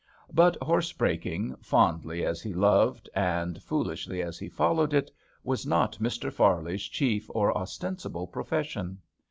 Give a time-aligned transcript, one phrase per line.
[0.33, 5.11] But horse breaking, fondly as he loved and foolishly as he followed it,
[5.43, 6.33] was not Mr.
[6.33, 8.97] Farley's chief or ostensible profession.